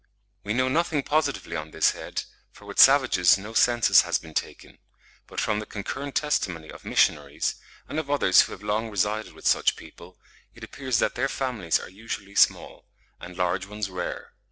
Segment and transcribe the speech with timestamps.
[0.43, 4.79] We know nothing positively on this head, for with savages no census has been taken;
[5.27, 7.53] but from the concurrent testimony of missionaries,
[7.87, 10.17] and of others who have long resided with such people,
[10.55, 12.87] it appears that their families are usually small,
[13.19, 14.33] and large ones rare.